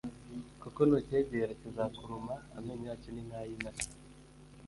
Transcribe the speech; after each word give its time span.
kuko 0.61 0.79
nucyegera, 0.87 1.51
kizakuruma 1.61 2.35
amenyo 2.57 2.85
yacyo 2.89 3.09
ni 3.11 3.21
nk'ay'intare 3.27 3.81